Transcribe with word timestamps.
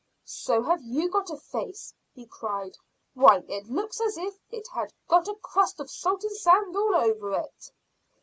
"So 0.25 0.63
have 0.63 0.81
you 0.81 1.11
got 1.11 1.29
a 1.29 1.37
face," 1.37 1.93
he 2.15 2.25
cried. 2.25 2.75
"Why, 3.13 3.43
it 3.47 3.67
looks 3.69 4.01
as 4.01 4.17
if 4.17 4.33
it 4.49 4.67
had 4.73 4.91
got 5.07 5.27
a 5.27 5.35
crust 5.35 5.79
of 5.79 5.91
salt 5.91 6.23
and 6.23 6.35
sand 6.37 6.75
all 6.75 6.95
over 6.95 7.37
it." 7.39 7.71